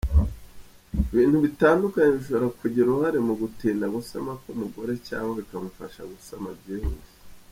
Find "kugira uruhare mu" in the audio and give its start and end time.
2.59-3.33